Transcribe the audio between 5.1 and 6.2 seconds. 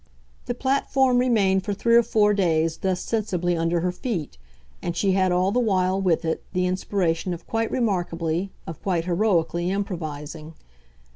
had all the while,